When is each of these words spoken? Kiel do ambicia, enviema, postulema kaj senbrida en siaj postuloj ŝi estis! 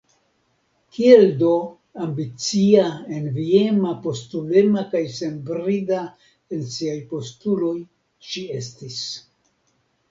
Kiel 0.93 1.25
do 1.41 1.51
ambicia, 2.05 2.87
enviema, 3.19 3.93
postulema 4.07 4.87
kaj 4.95 5.05
senbrida 5.19 6.01
en 6.59 6.67
siaj 6.79 6.99
postuloj 7.15 7.77
ŝi 8.33 8.49
estis! 8.61 9.01